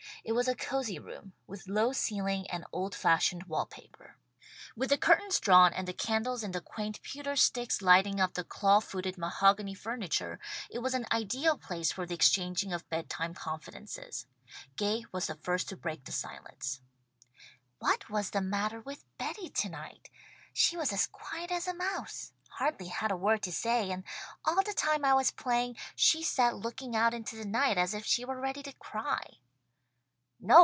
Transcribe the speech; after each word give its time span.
It 0.23 0.33
was 0.33 0.47
a 0.47 0.53
cosy 0.55 0.99
room, 0.99 1.33
with 1.47 1.67
low 1.67 1.93
ceiling 1.93 2.45
and 2.51 2.63
old 2.71 2.93
fashioned 2.93 3.45
wall 3.45 3.65
paper. 3.65 4.17
With 4.75 4.91
the 4.91 4.97
curtains 4.97 5.39
drawn 5.39 5.73
and 5.73 5.87
the 5.87 5.93
candles 5.93 6.43
in 6.43 6.51
the 6.51 6.61
quaint 6.61 7.01
pewter 7.01 7.35
sticks 7.35 7.81
lighting 7.81 8.19
up 8.19 8.35
the 8.35 8.43
claw 8.43 8.81
footed 8.81 9.17
mahogany 9.17 9.73
furniture, 9.73 10.39
it 10.69 10.77
was 10.77 10.93
an 10.93 11.07
ideal 11.11 11.57
place 11.57 11.91
for 11.91 12.05
the 12.05 12.13
exchanging 12.13 12.71
of 12.71 12.87
bedtime 12.87 13.33
confidences. 13.33 14.27
Gay 14.75 15.05
was 15.11 15.25
the 15.25 15.33
first 15.33 15.69
to 15.69 15.75
break 15.75 16.03
the 16.03 16.11
silence. 16.11 16.81
"What 17.79 18.07
was 18.07 18.29
the 18.29 18.41
matter 18.41 18.79
with 18.79 19.03
Betty 19.17 19.49
tonight? 19.49 20.11
She 20.53 20.77
was 20.77 20.93
as 20.93 21.07
quiet 21.07 21.49
as 21.49 21.67
a 21.67 21.73
mouse. 21.73 22.31
Hardly 22.49 22.89
had 22.89 23.09
a 23.09 23.17
word 23.17 23.41
to 23.41 23.51
say, 23.51 23.89
and 23.89 24.03
all 24.45 24.61
the 24.63 24.73
time 24.73 25.03
I 25.03 25.15
was 25.15 25.31
playing, 25.31 25.77
she 25.95 26.21
sat 26.21 26.55
looking 26.57 26.95
out 26.95 27.15
into 27.15 27.35
the 27.35 27.45
night 27.45 27.79
as 27.79 27.95
if 27.95 28.05
she 28.05 28.23
were 28.23 28.39
ready 28.39 28.61
to 28.61 28.73
cry." 28.73 29.39